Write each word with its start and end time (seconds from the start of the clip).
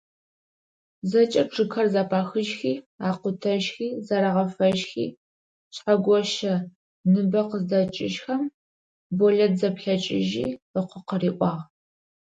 ЗэкӀэ 1.09 1.43
чъыгхэр 1.53 1.87
зэпахыжьхи, 1.93 2.73
акъутэжьхи, 3.07 3.87
зэрагъэфэжьхи, 4.05 5.05
Шъхьэгощэ 5.73 6.53
ныбэ 7.11 7.41
къыздэкӀыжьхэм, 7.49 8.41
Болэт 9.17 9.53
зэплъэкӀыжьи 9.59 10.47
ыкъо 10.79 10.99
къыриӀуагъ. 11.07 11.63